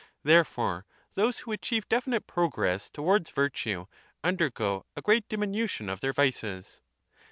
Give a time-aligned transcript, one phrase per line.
[0.23, 3.85] There fore those who achieve definite progress towards virtue
[4.23, 6.81] undergo a great diminution of their vices.